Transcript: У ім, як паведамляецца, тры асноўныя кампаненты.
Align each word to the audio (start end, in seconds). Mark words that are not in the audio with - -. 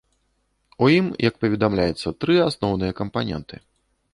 У 0.85 0.87
ім, 0.99 1.11
як 1.27 1.37
паведамляецца, 1.45 2.15
тры 2.25 2.39
асноўныя 2.49 2.99
кампаненты. 3.03 3.55